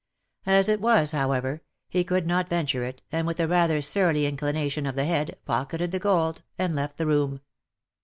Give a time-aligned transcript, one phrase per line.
[0.47, 4.87] As it was, however, he could not venture it, and with a rather surly inclination
[4.87, 7.41] of the head, pocketed the gold, and left the room.